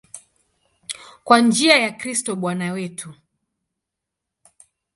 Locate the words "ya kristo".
1.79-2.35